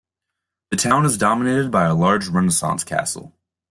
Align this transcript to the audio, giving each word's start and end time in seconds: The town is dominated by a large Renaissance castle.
The 0.71 0.77
town 0.77 1.05
is 1.05 1.15
dominated 1.15 1.69
by 1.69 1.83
a 1.83 1.93
large 1.93 2.27
Renaissance 2.27 2.83
castle. 2.83 3.35